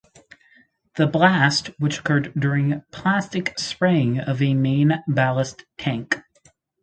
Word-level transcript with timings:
The 0.95 1.05
blast, 1.05 1.67
which 1.77 1.99
occurred 1.99 2.33
during 2.33 2.81
plastic 2.89 3.59
spraying 3.59 4.19
of 4.19 4.41
a 4.41 4.55
main 4.55 5.03
ballast 5.07 5.65
tank. 5.77 6.19